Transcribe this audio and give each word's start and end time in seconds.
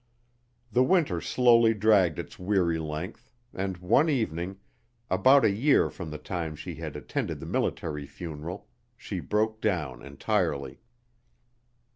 The 0.71 0.81
winter 0.81 1.21
slowly 1.21 1.75
dragged 1.75 2.17
its 2.17 2.39
weary 2.39 2.79
length, 2.79 3.29
and 3.53 3.77
one 3.77 4.09
evening, 4.09 4.57
about 5.11 5.45
a 5.45 5.51
year 5.51 5.91
from 5.91 6.09
the 6.09 6.17
time 6.17 6.55
she 6.55 6.73
had 6.73 6.95
attended 6.95 7.39
the 7.39 7.45
military 7.45 8.07
funeral, 8.07 8.67
she 8.97 9.19
broke 9.19 9.61
down 9.61 10.01
entirely. 10.01 10.79